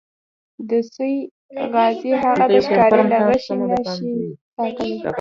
د 0.69 0.71
سویې 0.93 1.19
عاجزي 1.79 2.11
هغه 2.23 2.45
د 2.53 2.55
ښکاري 2.65 3.01
له 3.11 3.17
غشي 3.27 3.53
نه 3.69 3.77
شي 3.93 4.11
ساتلی. 4.55 4.93